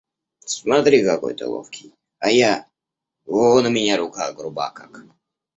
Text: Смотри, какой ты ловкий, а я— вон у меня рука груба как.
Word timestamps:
Смотри, 0.47 1.05
какой 1.05 1.35
ты 1.35 1.45
ловкий, 1.45 1.93
а 2.17 2.31
я— 2.31 2.65
вон 3.27 3.67
у 3.67 3.69
меня 3.69 3.97
рука 3.97 4.33
груба 4.33 4.71
как. 4.71 5.03